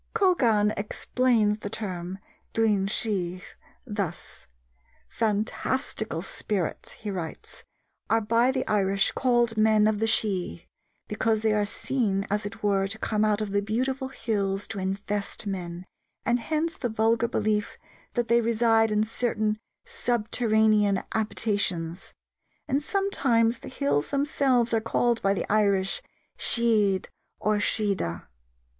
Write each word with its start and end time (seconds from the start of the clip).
Colgan 0.15 0.71
explains 0.77 1.59
the 1.59 1.69
term 1.69 2.17
Duine 2.55 2.87
Sidh 2.89 3.43
thus: 3.85 4.47
"Fantastical 5.07 6.23
spirits," 6.23 6.93
he 6.93 7.11
writes, 7.11 7.63
"are 8.09 8.19
by 8.19 8.51
the 8.51 8.65
Irish 8.67 9.11
called 9.11 9.57
men 9.57 9.85
of 9.85 9.99
the 9.99 10.07
Sidh, 10.07 10.65
because 11.07 11.41
they 11.41 11.53
are 11.53 11.67
seen, 11.67 12.25
as 12.31 12.47
it 12.47 12.63
were, 12.63 12.87
to 12.87 12.97
come 12.97 13.23
out 13.23 13.41
of 13.41 13.51
the 13.51 13.61
beautiful 13.61 14.07
hills 14.07 14.67
to 14.69 14.79
infest 14.79 15.45
men, 15.45 15.85
and 16.25 16.39
hence 16.39 16.75
the 16.75 16.89
vulgar 16.89 17.27
belief 17.27 17.77
that 18.13 18.27
they 18.27 18.41
reside 18.41 18.89
in 18.89 19.03
certain 19.03 19.59
subterranean 19.85 21.03
habitations: 21.13 22.15
and 22.67 22.81
sometimes 22.81 23.59
the 23.59 23.67
hills 23.69 24.09
themselves 24.09 24.73
are 24.73 24.81
called, 24.81 25.21
by 25.21 25.35
the 25.35 25.45
Irish, 25.47 26.01
Sidhe 26.39 27.05
or 27.39 27.59
Siodha." 27.59 28.27